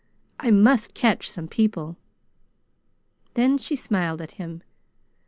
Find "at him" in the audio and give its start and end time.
4.19-4.63